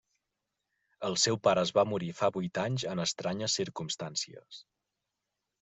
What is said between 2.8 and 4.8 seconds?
en estranyes circumstàncies.